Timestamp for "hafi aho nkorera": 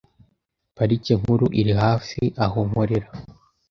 1.81-3.07